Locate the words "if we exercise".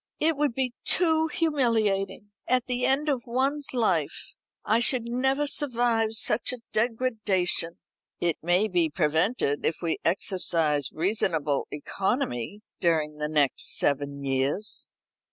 9.63-10.89